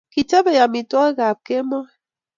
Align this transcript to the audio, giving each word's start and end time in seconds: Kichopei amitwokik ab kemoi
Kichopei 0.11 0.61
amitwokik 0.65 1.19
ab 1.27 1.37
kemoi 1.45 1.89